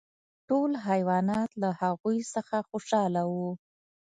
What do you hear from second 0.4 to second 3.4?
ټول حیوانات له هغوی څخه خوشحاله